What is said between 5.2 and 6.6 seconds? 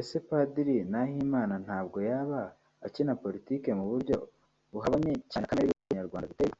cyane na kamere y’uko abanyarwanda duteye